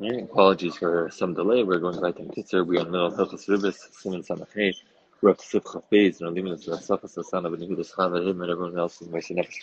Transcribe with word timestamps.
Apologies 0.00 0.76
for 0.76 1.10
some 1.10 1.34
delay. 1.34 1.64
We're 1.64 1.80
going 1.80 1.98
right 1.98 2.16
into 2.16 2.32
Kitzur. 2.32 2.64
We 2.64 2.76
are 2.76 2.82
in 2.82 2.86
the 2.86 2.92
middle 2.92 3.06
of 3.08 3.14
Hilchas 3.14 3.48
Ribis, 3.48 3.90
Siman 4.00 4.20
up 5.28 5.38
to 5.38 5.44
Sif 5.44 5.64
Chaf 5.64 5.82
Beis, 5.90 6.20
and 6.20 6.32
Limit 6.32 6.52
is 6.52 6.66
Rasachas 6.66 7.18
Asana, 7.18 7.50
Ben 7.50 7.68
Yehudas 7.68 7.92
Chava, 7.92 8.24
him 8.24 8.40
and 8.40 8.48
everyone 8.48 8.78
else 8.78 9.00
in 9.00 9.08
Moshe 9.08 9.36
Nefesh 9.36 9.58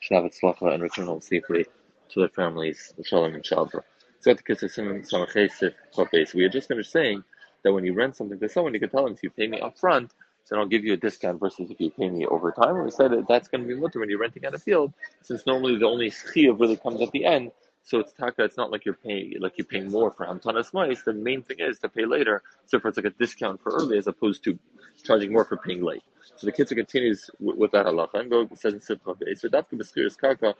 should 0.00 0.14
have 0.14 0.24
Tzlacha 0.24 0.72
and 0.72 0.82
return 0.82 1.04
home 1.04 1.20
safely 1.20 1.66
to 2.08 2.20
their 2.20 2.30
families, 2.30 2.94
Shalom 3.04 3.34
and 3.34 3.44
Shalva. 3.44 3.82
So 4.20 4.30
at 4.30 4.38
the 4.38 4.42
Kitzur 4.42 4.74
Siman 4.74 5.06
Samachay 5.06 5.52
Sif 5.52 5.74
Chaf 5.94 6.32
we 6.32 6.44
had 6.44 6.52
just 6.52 6.68
finished 6.68 6.90
saying 6.90 7.22
that 7.62 7.74
when 7.74 7.84
you 7.84 7.92
rent 7.92 8.16
something 8.16 8.40
to 8.40 8.48
someone, 8.48 8.72
you 8.72 8.80
can 8.80 8.88
tell 8.88 9.04
them 9.04 9.12
if 9.12 9.22
you 9.22 9.28
pay 9.28 9.48
me 9.48 9.60
up 9.60 9.78
front, 9.78 10.12
then 10.48 10.58
I'll 10.58 10.64
give 10.64 10.82
you 10.82 10.94
a 10.94 10.96
discount 10.96 11.40
versus 11.40 11.70
if 11.70 11.78
you 11.78 11.90
pay 11.90 12.08
me 12.08 12.24
over 12.24 12.52
time. 12.52 12.76
And 12.76 12.86
we 12.86 12.90
said 12.90 13.10
that 13.10 13.28
that's 13.28 13.48
going 13.48 13.64
to 13.64 13.68
be 13.68 13.74
mutter 13.78 14.00
when 14.00 14.08
you're 14.08 14.18
renting 14.18 14.46
out 14.46 14.54
a 14.54 14.58
field, 14.58 14.94
since 15.20 15.44
normally 15.44 15.76
the 15.76 15.86
only 15.86 16.10
schiyah 16.10 16.58
really 16.58 16.78
comes 16.78 17.02
at 17.02 17.10
the 17.10 17.26
end 17.26 17.50
so 17.86 18.00
it's 18.00 18.12
taka. 18.12 18.42
It's 18.42 18.56
not 18.56 18.72
like 18.72 18.84
you're 18.84 18.94
paying 18.94 19.34
like 19.38 19.56
you're 19.56 19.64
paying 19.64 19.90
more 19.90 20.10
for 20.10 20.26
hamtanas 20.26 20.74
mice. 20.74 21.02
The 21.02 21.12
main 21.12 21.42
thing 21.42 21.58
is 21.60 21.78
to 21.78 21.88
pay 21.88 22.04
later. 22.04 22.42
So 22.66 22.80
for 22.80 22.88
it's 22.88 22.96
like 22.96 23.06
a 23.06 23.10
discount 23.10 23.62
for 23.62 23.72
early 23.72 23.96
as 23.96 24.08
opposed 24.08 24.42
to 24.44 24.58
charging 25.04 25.32
more 25.32 25.44
for 25.44 25.56
paying 25.56 25.84
late. 25.84 26.02
So 26.34 26.46
the 26.46 26.52
Kitzur 26.52 26.74
continues 26.74 27.30
with, 27.38 27.56
with 27.56 27.70
that 27.70 27.86
halacha 27.86 28.14
and 28.14 28.28
go 28.30 28.48
says 28.56 28.74
in 28.74 28.80
karka 28.80 30.54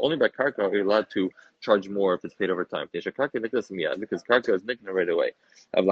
Only 0.00 0.16
by 0.16 0.28
karka 0.28 0.58
are 0.58 0.76
you 0.76 0.82
allowed 0.84 1.06
to 1.10 1.30
charge 1.60 1.88
more 1.88 2.14
if 2.14 2.24
it's 2.24 2.34
paid 2.34 2.50
over 2.50 2.64
time. 2.64 2.88
Because 2.92 3.14
karka 3.14 4.52
is 4.52 4.64
nicked 4.64 4.86
right 4.86 5.08
away. 5.08 5.30
But 5.72 5.86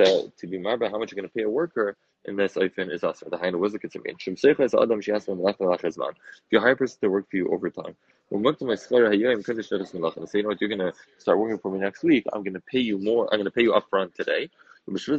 uh, 0.00 0.22
to 0.36 0.46
be 0.46 0.58
marba, 0.58 0.90
how 0.90 0.98
much 0.98 1.10
you're 1.10 1.16
going 1.16 1.28
to 1.28 1.34
pay 1.34 1.44
a 1.44 1.48
worker 1.48 1.96
in 2.24 2.36
this 2.36 2.54
oifen 2.54 2.92
is 2.92 3.02
also 3.02 3.28
The 3.28 3.36
higher 3.36 3.56
was 3.56 3.72
the 3.72 3.78
If 3.78 4.16
you 6.50 6.60
hire 6.60 6.76
person 6.76 6.98
to 7.00 7.08
work 7.08 7.30
for 7.30 7.36
you 7.36 7.48
over 7.48 7.70
time. 7.70 7.96
When 8.28 8.42
worked 8.42 8.62
my 8.62 8.76
say, 8.76 10.38
you 10.38 10.42
know 10.42 10.48
what, 10.48 10.60
you're 10.60 10.68
going 10.68 10.78
to 10.78 10.92
start 11.18 11.38
working 11.38 11.58
for 11.58 11.70
me 11.70 11.78
next 11.78 12.02
week. 12.02 12.24
I'm 12.32 12.42
going 12.42 12.54
to 12.54 12.60
pay 12.60 12.80
you 12.80 12.98
more. 12.98 13.28
I'm 13.30 13.38
going 13.38 13.44
to 13.44 13.50
pay 13.50 13.62
you 13.62 13.72
upfront 13.72 14.14
today. 14.14 14.48
And 14.86 14.98
you're 14.98 15.18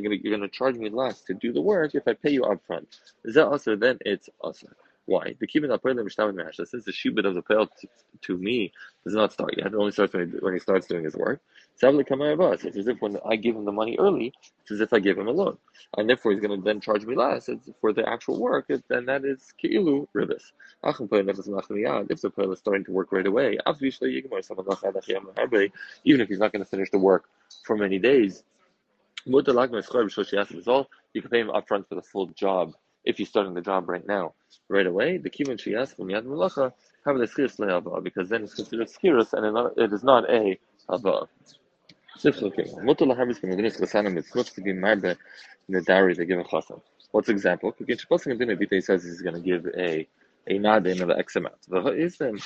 going 0.00 0.10
to 0.10 0.22
you're 0.22 0.36
going 0.36 0.48
to 0.48 0.48
charge 0.48 0.76
me 0.76 0.90
less 0.90 1.22
to 1.22 1.34
do 1.34 1.52
the 1.52 1.60
work 1.60 1.94
if 1.94 2.06
I 2.06 2.12
pay 2.12 2.30
you 2.30 2.42
upfront. 2.42 2.86
Is 3.24 3.34
that 3.34 3.46
also 3.46 3.74
then 3.74 3.98
it's 4.04 4.28
also. 4.40 4.68
Why? 5.06 5.34
The 5.40 5.46
kibbutz 5.46 5.76
apoilim 5.76 6.04
mishtavim 6.04 6.34
mehasha. 6.34 6.66
Since 6.66 6.84
the 6.84 6.92
shibud 6.92 7.26
of 7.26 7.34
the 7.34 7.42
pale 7.42 7.68
to 8.22 8.36
me 8.36 8.72
does 9.04 9.14
not 9.14 9.32
start 9.32 9.56
yet, 9.58 9.66
it 9.68 9.74
only 9.74 9.90
starts 9.90 10.14
when 10.14 10.30
he, 10.30 10.36
when 10.38 10.52
he 10.52 10.60
starts 10.60 10.86
doing 10.86 11.04
his 11.04 11.16
work. 11.16 11.40
It's 11.74 12.76
as 12.76 12.86
if 12.86 13.00
when 13.00 13.16
I 13.26 13.34
give 13.36 13.56
him 13.56 13.64
the 13.64 13.72
money 13.72 13.96
early, 13.98 14.32
it's 14.60 14.70
as 14.70 14.80
if 14.80 14.92
I 14.92 15.00
give 15.00 15.18
him 15.18 15.26
a 15.26 15.32
loan, 15.32 15.56
and 15.96 16.08
therefore 16.08 16.32
he's 16.32 16.40
going 16.40 16.56
to 16.56 16.62
then 16.62 16.80
charge 16.80 17.04
me 17.04 17.16
less 17.16 17.48
for 17.80 17.92
the 17.92 18.08
actual 18.08 18.38
work. 18.38 18.70
Then 18.88 19.06
that 19.06 19.24
is 19.24 19.52
keilu 19.62 20.06
ribis. 20.14 20.52
If 20.84 22.20
the 22.20 22.30
pale 22.30 22.52
is 22.52 22.58
starting 22.58 22.84
to 22.84 22.92
work 22.92 23.10
right 23.10 23.26
away, 23.26 23.58
even 26.04 26.20
if 26.20 26.28
he's 26.28 26.38
not 26.38 26.52
going 26.52 26.62
to 26.64 26.70
finish 26.70 26.90
the 26.90 26.98
work 26.98 27.24
for 27.64 27.76
many 27.76 27.98
days, 27.98 28.44
you 29.24 29.42
can 29.42 29.54
pay 29.54 31.40
him 31.40 31.48
upfront 31.48 31.88
for 31.88 31.94
the 31.94 32.02
full 32.02 32.26
job 32.28 32.74
if 33.04 33.18
you're 33.18 33.26
starting 33.26 33.54
the 33.54 33.60
job 33.60 33.88
right 33.88 34.06
now, 34.06 34.34
right 34.68 34.86
away, 34.86 35.18
the 35.18 35.30
kivan 35.30 35.56
shiyas 35.56 35.96
from 35.96 36.08
yad 36.08 36.24
melacha 36.24 36.72
have 37.04 37.18
the 37.18 37.26
schiras 37.26 37.58
le'ava 37.58 38.02
because 38.02 38.28
then 38.28 38.44
it's 38.44 38.54
considered 38.54 38.88
schiras 38.88 39.32
and 39.32 39.72
it 39.76 39.92
is 39.92 40.04
not 40.04 40.28
a 40.30 40.58
hava. 40.88 41.26
What's 42.14 42.24
the 47.26 47.32
example? 47.32 47.74
He 47.78 48.80
says 48.80 49.04
he's 49.04 49.22
going 49.22 49.34
to 49.34 49.40
give 49.40 49.66
a 49.76 50.06
a 50.48 50.58
nadin 50.58 51.00
of 51.00 51.10
X 51.10 51.36
amount. 51.36 51.54
He 51.64 52.08
says 52.10 52.44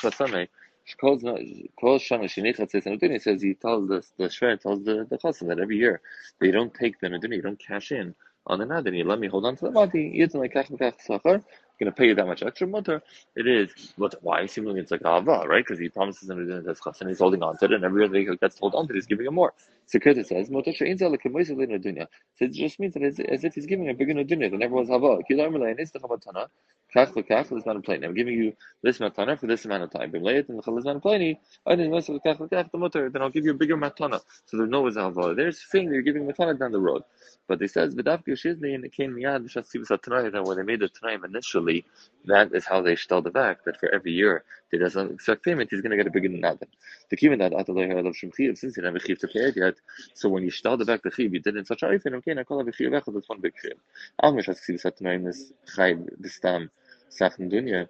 he 3.43 3.55
tells 3.55 3.89
the 3.89 4.05
the 4.19 4.25
shver 4.25 4.61
tells 4.61 4.85
the 4.85 5.07
the 5.11 5.19
chassan 5.19 5.49
that 5.49 5.59
every 5.59 5.79
year 5.79 6.01
they 6.41 6.51
don't 6.51 6.73
take 6.73 7.01
the 7.01 7.09
nadin, 7.09 7.35
you 7.35 7.43
don't 7.43 7.59
cash 7.59 7.93
in 7.93 8.15
on 8.47 8.59
the 8.59 8.65
nadin. 8.65 8.97
You 8.97 9.05
let 9.05 9.19
me 9.19 9.29
hold 9.29 9.47
on 9.47 9.57
to 9.57 9.65
the 9.67 9.71
money. 9.71 10.13
It's 10.15 10.35
like 10.35 10.55
kach 10.55 10.71
sachar. 11.09 11.43
Going 11.79 11.93
to 11.93 11.97
pay 11.97 12.07
you 12.07 12.15
that 12.15 12.27
much 12.27 12.43
extra 12.43 12.67
mutter. 12.67 13.03
It 13.35 13.47
is, 13.47 13.93
but 13.99 14.15
why? 14.23 14.41
is 14.41 14.55
he 14.55 14.63
Seemingly 14.63 14.81
it's 14.81 14.91
like 14.91 15.03
ava, 15.05 15.45
right? 15.47 15.63
Because 15.63 15.79
he 15.79 15.91
promises 15.91 16.31
him 16.31 16.39
to 16.39 16.63
this 16.63 16.81
and 17.01 17.11
he's 17.11 17.19
holding 17.19 17.43
on 17.43 17.59
to 17.59 17.67
it, 17.67 17.73
and 17.73 17.85
every 17.85 18.09
year 18.09 18.31
he 18.31 18.37
gets 18.37 18.59
hold 18.59 18.75
on 18.75 18.87
to 18.87 18.95
it, 18.95 18.97
he's 18.97 19.05
giving 19.05 19.27
him 19.27 19.35
more. 19.35 19.53
So 19.85 19.99
Sekret 19.99 20.25
says. 20.27 20.49
So 20.49 22.45
it 22.47 22.53
just 22.53 22.81
means 22.81 22.95
that 22.95 23.03
it's 23.03 23.21
as 23.21 23.45
if 23.45 23.55
he's 23.55 23.67
giving 23.67 23.91
a 23.91 23.95
bigger 23.95 24.15
dunya 24.15 24.51
than 24.51 24.63
everyone's 24.63 24.89
hava. 24.89 25.19
Kilar 25.31 25.51
melayin 25.51 25.79
is 25.79 25.91
the 25.91 25.99
chavatana. 25.99 26.49
Kach 26.95 27.13
lekach 27.15 27.49
this 27.51 27.65
amount 27.65 27.79
of 27.79 27.85
plane. 27.85 28.05
I'm 28.05 28.15
giving 28.15 28.35
you 28.35 28.55
this 28.83 28.99
matana 28.99 29.39
for 29.39 29.47
this 29.47 29.65
amount 29.65 29.83
of 29.83 29.91
time. 29.91 30.13
B'mlayit 30.13 30.49
and 30.49 30.65
chal 30.65 30.79
amount 30.79 30.97
of 30.97 31.03
plane. 31.03 31.37
Oh, 31.67 31.73
I 31.73 31.77
didn't 31.77 31.93
listen 31.93 32.19
to 32.19 32.21
kach 32.21 32.39
lekach 32.39 32.71
the 32.71 32.79
mutter. 32.79 33.11
Then 33.11 33.23
I'll 33.23 33.31
give 33.31 33.45
you 33.45 33.51
a 33.51 33.55
bigger 33.55 33.77
matana. 33.77 34.21
So 34.47 34.57
there's 34.57 34.71
no 34.71 34.89
hava. 34.91 35.35
There's 35.35 35.61
saying 35.71 35.89
that 35.89 35.95
you're 35.95 36.03
giving 36.03 36.27
matana 36.27 36.59
down 36.59 36.73
the 36.73 36.81
road. 36.81 37.03
But 37.49 37.61
he 37.61 37.69
says, 37.69 37.95
"V'davke 37.95 38.29
shizni 38.29 38.75
and 38.75 38.85
it 38.85 38.93
came 38.93 39.15
miyad 39.15 39.45
b'shasivus 39.45 39.89
atnai." 39.89 40.33
That 40.33 40.45
when 40.45 40.57
they 40.57 40.63
made 40.63 40.81
the 40.81 40.89
tanaim 40.89 41.25
initially, 41.25 41.85
that 42.27 42.55
is 42.55 42.65
how 42.65 42.83
they 42.83 42.95
shtal 42.95 43.23
the 43.23 43.31
back. 43.31 43.65
That 43.65 43.79
for 43.79 43.93
every 43.93 44.13
year 44.13 44.45
he 44.71 44.79
does 44.79 44.97
an 44.97 45.11
exact 45.11 45.45
payment, 45.45 45.71
he's 45.71 45.81
going 45.81 45.91
to 45.91 45.97
get 45.97 46.07
a 46.07 46.11
bigger 46.11 46.29
nadan. 46.29 46.69
The 47.11 47.17
kiven 47.17 47.39
that 47.39 47.53
atalei 47.53 47.89
ha'elav 47.91 48.15
shum 48.15 48.33
chiv 48.37 48.57
since 48.59 48.77
he 48.77 48.83
never 48.83 48.99
chiv 49.01 49.19
to 49.21 49.29
pay 49.29 49.53
yet. 49.55 49.75
So 50.15 50.29
when 50.29 50.45
you 50.45 50.51
shtal 50.51 50.79
the 50.79 50.85
back 50.85 51.03
the 51.03 51.11
chiv, 51.11 51.35
you 51.35 51.41
did 51.41 51.57
in 51.57 51.65
such 51.65 51.83
a 51.83 51.87
oifen. 51.87 52.15
Okay, 52.15 52.39
I 52.39 52.45
call 52.45 52.61
a 52.61 52.73
chiv 52.73 52.91
echad. 52.93 53.13
That's 53.15 53.29
one 53.29 53.41
big 53.41 53.55
chiv. 53.61 53.75
Al 54.23 54.33
mishasivus 54.33 54.85
atnai 54.85 55.27
is 55.29 55.53
chayv 55.77 56.09
b'stam 56.21 56.71
sachin 57.11 57.51
dunya 57.51 57.89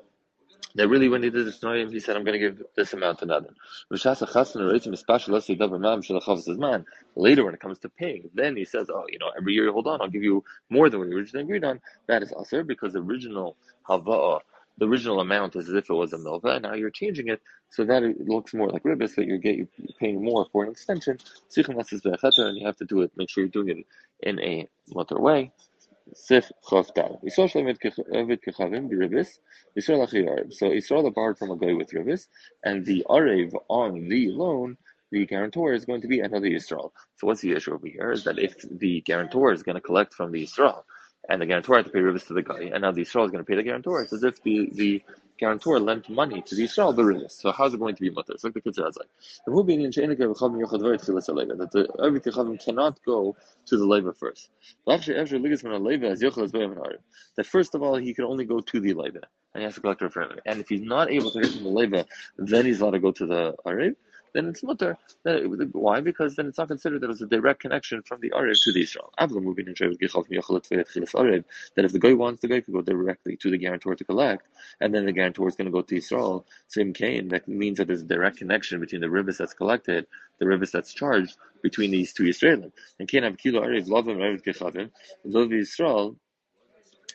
that 0.77 0.89
really 0.89 1.09
when 1.09 1.23
he 1.23 1.31
did 1.31 1.47
this 1.47 1.61
noyim, 1.61 1.91
he 1.91 1.99
said, 1.99 2.17
I'm 2.17 2.25
going 2.25 2.39
to 2.39 2.51
give 2.51 2.63
this 2.77 2.93
amount 2.93 3.21
to 3.21 3.25
another. 3.25 3.49
Later, 7.17 7.45
when 7.45 7.55
it 7.55 7.61
comes 7.61 7.79
to 7.79 7.89
paying, 7.89 8.29
then 8.35 8.57
he 8.57 8.65
says, 8.65 8.91
oh, 8.91 9.05
you 9.09 9.19
know, 9.19 9.31
every 9.39 9.55
year, 9.55 9.65
you 9.65 9.73
hold 9.73 9.87
on, 9.87 10.03
I'll 10.03 10.09
give 10.09 10.23
you 10.23 10.45
more 10.69 10.91
than 10.91 11.01
we 11.01 11.15
originally 11.15 11.45
agreed 11.45 11.65
on. 11.65 11.81
That 12.09 12.23
is 12.23 12.33
aser 12.39 12.63
because 12.63 12.93
the 12.93 13.01
original 13.01 13.57
hava'ah, 13.89 14.41
the 14.77 14.87
original 14.87 15.21
amount 15.21 15.57
is 15.57 15.71
as 15.71 15.75
if 15.75 15.89
it 15.89 15.95
was 15.95 16.13
a 16.13 16.19
milva, 16.19 16.57
and 16.57 16.65
now 16.65 16.75
you're 16.75 16.91
changing 16.91 17.29
it 17.29 17.41
so 17.71 17.83
that 17.85 18.03
it 18.03 18.29
looks 18.29 18.53
more 18.53 18.69
like 18.69 18.83
ribis, 18.83 19.15
that 19.15 19.27
you're 19.27 19.39
getting 19.39 19.67
paying 19.99 20.23
more 20.23 20.47
for 20.53 20.65
an 20.65 20.71
extension. 20.71 21.19
And 21.57 22.59
you 22.59 22.67
have 22.67 22.77
to 22.77 22.85
do 22.85 23.01
it, 23.01 23.11
make 23.17 23.31
sure 23.31 23.45
you're 23.45 23.49
doing 23.49 23.79
it 23.79 23.87
in 24.29 24.39
a 24.41 24.69
motor 24.93 25.19
way. 25.19 25.53
Sif 26.17 26.51
Chav 26.69 26.93
Dal. 26.95 27.21
Yisrael 27.25 27.79
Kechavim 27.79 28.91
B'Ribis. 28.91 29.39
Yisrael 29.79 30.03
Achi. 30.05 30.55
So 30.55 30.71
Yisrael 30.71 31.13
borrowed 31.15 31.39
from 31.39 31.51
a 31.51 31.57
guy 31.57 31.73
with 31.73 31.91
Ribis, 31.91 32.27
and 32.65 32.85
the 32.85 33.05
Arev 33.09 33.53
on 33.69 34.09
the 34.09 34.29
loan, 34.31 34.77
the 35.13 35.27
guarantor 35.27 35.73
is 35.73 35.85
going 35.85 36.01
to 36.01 36.09
be 36.09 36.21
another 36.21 36.49
Yisrael. 36.49 36.91
So 37.17 37.27
what's 37.27 37.43
the 37.43 37.53
issue 37.53 37.75
over 37.75 37.87
here? 37.87 38.11
Is 38.11 38.25
that 38.25 38.39
if 38.39 38.57
the 38.71 39.03
guarantor 39.03 39.53
is 39.53 39.63
going 39.63 39.77
to 39.77 39.81
collect 39.81 40.15
from 40.15 40.33
the 40.33 40.45
Yisrael, 40.45 40.83
and 41.29 41.41
the 41.41 41.47
guarantor 41.47 41.77
had 41.77 41.85
to 41.87 41.91
pay 41.91 42.01
ribis 42.01 42.27
to 42.29 42.35
the 42.35 42.43
guy, 42.43 42.71
and 42.73 42.83
now 42.83 42.93
the 42.93 43.03
Yisrael 43.03 43.25
is 43.27 43.31
going 43.31 43.45
to 43.45 43.49
pay 43.49 43.57
the 43.57 43.63
guarantor. 43.63 44.03
It's 44.03 44.13
as 44.13 44.25
if 44.25 44.43
the, 44.43 44.71
the 44.73 45.03
guarantor 45.39 45.81
lent 45.81 46.09
money 46.09 46.41
to 46.43 46.55
the 46.55 46.65
Yisrael 46.65 46.95
the. 46.95 47.29
So 47.29 47.51
how's 47.53 47.75
it 47.75 47.81
going 47.81 47.95
to 47.95 48.01
be 48.01 48.11
mutter? 48.11 48.35
So 48.39 48.49
like 48.49 48.55
the 48.55 48.61
kids 48.61 48.79
are 48.79 48.85
like, 48.85 48.95
that 49.47 49.55
the 51.73 51.89
every 52.03 52.21
tichavim 52.21 52.65
cannot 52.65 52.99
go 53.05 53.37
to 53.67 53.77
the 53.77 53.85
labor 53.85 54.13
first. 54.13 54.51
That 54.87 55.03
first 57.47 57.75
of 57.75 57.83
all, 57.83 57.97
he 57.97 58.15
can 58.15 58.25
only 58.25 58.45
go 58.45 58.61
to 58.61 58.81
the 58.81 58.95
labor, 58.95 59.23
and 59.55 59.61
he 59.61 59.65
has 59.65 59.75
to 59.75 59.81
collect 59.81 60.03
a 60.03 60.11
friend. 60.11 60.41
And 60.47 60.61
if 60.61 60.69
he's 60.69 60.83
not 60.83 61.11
able 61.11 61.31
to 61.31 61.41
get 61.41 61.53
to 61.53 61.59
the 61.59 61.69
labor, 61.69 62.05
then 62.39 62.65
he's 62.65 62.81
allowed 62.81 62.93
to 62.93 63.01
go 63.01 63.13
to 63.13 63.27
the 63.27 63.55
arev 63.67 63.95
then 64.37 64.49
it's 64.49 64.63
mutter. 64.63 64.99
Why? 65.73 66.01
Because 66.01 66.37
then 66.37 66.47
it's 66.47 66.59
not 66.59 66.69
considered 66.69 67.01
that 67.01 67.11
it's 67.11 67.23
a 67.23 67.27
direct 67.27 67.61
connection 67.61 68.03
from 68.03 68.21
the 68.21 68.31
Arev 68.31 68.63
to 68.63 68.73
the 68.73 68.83
Israel. 68.83 69.11
That 69.19 69.31
if 71.85 71.93
the 71.93 71.99
guy 71.99 72.13
wants, 72.13 72.43
the 72.43 72.49
guy 72.49 72.61
could 72.61 72.75
go 72.75 72.83
directly 72.83 73.37
to 73.37 73.51
the 73.51 73.57
guarantor 73.57 73.95
to 73.95 74.05
collect, 74.05 74.49
and 74.81 74.95
then 74.95 75.07
the 75.07 75.13
guarantor 75.13 75.49
is 75.49 75.57
going 75.57 75.67
to 75.67 75.73
go 75.73 75.81
to 75.83 75.97
Israel. 75.97 76.47
Same 76.69 76.93
Cain, 76.93 77.29
that 77.29 77.49
means 77.49 77.79
that 77.79 77.87
there's 77.89 78.03
a 78.03 78.05
direct 78.05 78.37
connection 78.37 78.79
between 78.79 79.01
the 79.01 79.07
ribis 79.07 79.39
that's 79.39 79.55
collected, 79.55 80.07
the 80.39 80.45
ribis 80.45 80.71
that's 80.71 80.93
charged 80.93 81.37
between 81.63 81.91
these 81.91 82.13
two 82.13 82.25
Israelim. 82.25 82.71
And 82.99 83.09
Cain 83.09 83.23
have 83.23 83.39
kilo 83.39 83.63
Arev, 83.63 83.87
Lovim, 83.89 84.19
Arev, 84.19 84.45
Gechavim, 84.45 84.91
Lov 85.25 85.53
Israel, 85.53 86.17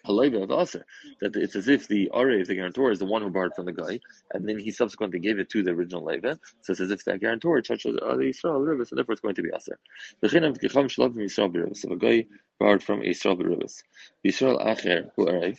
that 0.05 1.35
it's 1.35 1.55
as 1.55 1.67
if 1.67 1.87
the 1.87 2.09
Arev, 2.13 2.47
the 2.47 2.55
guarantor, 2.55 2.91
is 2.91 2.99
the 2.99 3.05
one 3.05 3.21
who 3.21 3.29
borrowed 3.29 3.53
from 3.55 3.65
the 3.65 3.71
guy, 3.71 3.99
and 4.33 4.47
then 4.47 4.59
he 4.59 4.71
subsequently 4.71 5.19
gave 5.19 5.39
it 5.39 5.49
to 5.49 5.63
the 5.63 5.71
original 5.71 6.03
Leva. 6.03 6.39
So 6.61 6.71
it's 6.71 6.81
as 6.81 6.91
if 6.91 7.03
that 7.05 7.19
guarantor 7.19 7.61
touched 7.61 7.83
the 7.83 7.91
Yisrael 7.91 8.65
Rivas, 8.65 8.89
so 8.89 8.95
therefore 8.95 9.13
it's 9.13 9.21
going 9.21 9.35
to 9.35 9.43
be 9.43 9.49
Aser. 9.55 9.77
The 10.21 10.27
Chinam 10.27 10.57
Kicham 10.57 10.89
Shalom 10.89 11.13
Yisrael 11.13 11.53
Berivas. 11.53 11.77
So 11.77 11.91
a 11.91 11.97
guy 11.97 12.25
borrowed 12.59 12.83
from 12.83 13.01
Yisrael 13.01 13.37
Berivas. 13.39 13.83
Yisrael 14.25 14.59
Acher, 14.65 15.11
who 15.15 15.25
Arev, 15.25 15.57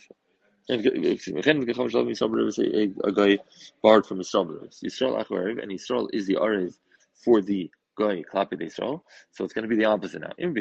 a 0.69 0.77
guy 3.11 3.39
borrowed 3.81 4.05
from 4.05 4.19
Yisrael 4.19 4.47
Berivas. 4.47 4.83
Yisrael 4.83 5.25
Acher 5.25 5.61
and 5.61 5.71
Yisrael 5.71 6.07
is 6.13 6.27
the 6.27 6.35
Arev 6.35 6.77
for 7.23 7.41
the 7.41 7.69
Goy 7.95 8.23
Klapi 8.23 8.61
Israel. 8.61 9.03
So 9.31 9.43
it's 9.43 9.53
going 9.53 9.63
to 9.63 9.69
be 9.69 9.75
the 9.75 9.85
opposite 9.85 10.21
now. 10.21 10.31
If 10.37 10.53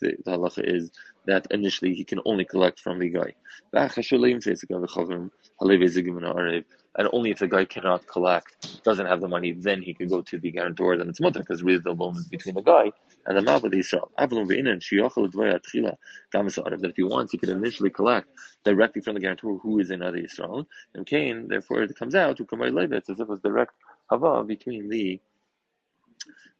the, 0.00 0.16
the 0.24 0.30
halacha 0.30 0.64
is 0.64 0.90
that 1.26 1.46
initially 1.50 1.94
he 1.94 2.04
can 2.04 2.20
only 2.24 2.44
collect 2.44 2.80
from 2.80 2.98
the 2.98 3.08
guy. 3.08 3.34
And 6.98 7.08
only 7.12 7.30
if 7.30 7.38
the 7.38 7.46
guy 7.46 7.64
cannot 7.64 8.06
collect, 8.08 8.82
doesn't 8.82 9.06
have 9.06 9.20
the 9.20 9.28
money, 9.28 9.52
then 9.52 9.80
he 9.82 9.94
could 9.94 10.08
go 10.08 10.20
to 10.22 10.38
the 10.38 10.50
guarantor, 10.50 10.96
then 10.96 11.08
it's 11.08 11.20
mutter, 11.20 11.40
because 11.40 11.62
really 11.62 11.78
the 11.78 11.92
loan 11.92 12.16
is 12.16 12.26
between 12.26 12.56
the 12.56 12.62
guy 12.62 12.90
and 13.26 13.36
the 13.36 13.42
Malva 13.42 13.68
Israel. 13.72 14.10
That 14.18 14.32
if 16.82 16.96
he 16.96 17.02
wants, 17.04 17.32
he 17.32 17.38
could 17.38 17.50
initially 17.50 17.90
collect 17.90 18.28
directly 18.64 19.02
from 19.02 19.14
the 19.14 19.20
guarantor 19.20 19.58
who 19.58 19.78
is 19.78 19.90
in 19.90 20.02
other 20.02 20.16
Israel. 20.16 20.66
And 20.94 21.06
Cain, 21.06 21.46
therefore, 21.46 21.82
it 21.82 21.96
comes 21.96 22.14
out 22.16 22.40
it's 22.40 23.10
as 23.10 23.20
if 23.20 23.20
it 23.20 23.28
was 23.28 23.40
direct 23.40 23.74
hava 24.10 24.44
between 24.44 24.88
the 24.88 25.20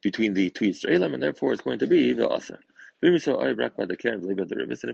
between 0.02 0.34
the 0.34 0.50
two 0.50 0.66
Israelim, 0.70 1.14
and 1.14 1.22
therefore 1.22 1.52
it's 1.52 1.62
going 1.62 1.78
to 1.80 1.86
be 1.86 2.12
the 2.12 2.28
Asa. 2.28 2.58
And 3.00 3.14
if 3.14 3.28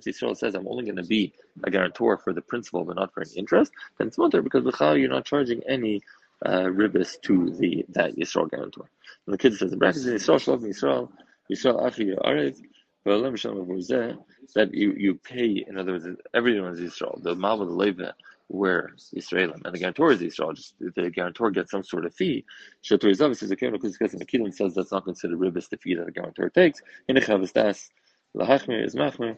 Israel 0.07 0.35
says 0.35 0.55
I'm 0.55 0.69
only 0.69 0.85
going 0.85 0.97
to 0.97 1.05
be 1.05 1.33
a 1.65 1.71
guarantor 1.71 2.19
for 2.19 2.35
the 2.35 2.43
principal 2.43 2.85
but 2.85 2.97
not 2.97 3.15
for 3.15 3.23
any 3.23 3.33
interest, 3.37 3.73
then 3.99 4.09
it's 4.09 4.19
mutter 4.19 4.43
because 4.43 4.65
you're 4.99 5.09
not 5.09 5.25
charging 5.25 5.63
any 5.69 6.03
uh, 6.45 6.65
ribis 6.65 7.19
to 7.23 7.51
the 7.51 7.85
that 7.91 8.17
Yisrael 8.17 8.51
guarantor. 8.51 8.91
And 9.27 9.33
the 9.33 9.39
kid 9.39 9.57
says 9.57 9.73
in 9.73 9.79
brackets 9.79 10.05
Yisrael 10.05 10.41
Shalom 10.41 10.63
Yisrael 10.65 11.11
Yisrael 11.51 11.87
Achi 11.87 12.15
Arev 12.25 12.61
that 13.07 14.75
you, 14.75 14.93
you 14.97 15.15
pay, 15.17 15.65
in 15.69 15.79
other 15.79 15.93
words, 15.93 16.07
everyone 16.35 16.73
is 16.75 16.81
Israel. 16.81 17.21
The 17.23 17.35
the 17.35 17.73
Leva, 17.73 18.15
where 18.49 18.91
Israel, 19.13 19.53
and 19.65 19.75
the 19.75 19.79
guarantor 19.79 20.13
is 20.13 20.23
Israel. 20.23 20.53
Just 20.53 20.75
the 20.79 21.11
guarantor 21.11 21.51
gets 21.51 21.71
some 21.71 21.83
sort 21.83 22.05
of 22.05 22.15
fee. 22.15 22.45
Zavis 22.85 23.43
is 23.43 23.51
a 23.51 23.57
kernel 23.57 23.79
because 23.79 23.97
the 23.97 24.25
Kilim 24.25 24.55
says 24.55 24.75
that's 24.75 24.93
not 24.93 25.05
considered 25.05 25.39
ribis 25.39 25.69
the 25.69 25.77
fee 25.79 25.95
that 25.95 26.07
the 26.07 26.13
guarantor 26.13 26.51
takes. 26.51 26.83
In 27.09 27.15
the 27.15 27.21
Chavastas, 27.21 27.91
Lahachmir 28.37 28.85
is 28.85 28.95
Machmir. 28.95 29.37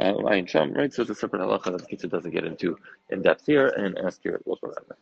Uh, 0.00 0.14
right? 0.22 0.48
So 0.92 1.02
it's 1.02 1.10
a 1.10 1.14
separate 1.14 1.40
halacha 1.40 1.72
that 1.72 1.88
the 1.88 1.96
Kitzur 1.96 2.10
doesn't 2.10 2.30
get 2.30 2.44
into 2.44 2.76
in 3.10 3.22
depth 3.22 3.46
here, 3.46 3.68
and 3.68 3.96
ask 3.98 4.22
your 4.24 4.40
local 4.44 4.68
rabbi. 4.68 4.94